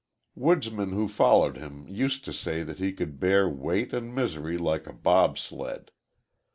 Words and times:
Woodsmen 0.33 0.93
who 0.93 1.07
followed 1.07 1.57
him 1.57 1.85
used 1.87 2.25
to 2.25 2.33
say 2.33 2.63
that 2.63 2.79
he 2.79 2.91
could 2.91 3.19
bear 3.19 3.47
"weight 3.47 3.93
an' 3.93 4.15
misery 4.15 4.57
like 4.57 4.87
a 4.87 4.93
bob 4.93 5.37
sled." 5.37 5.91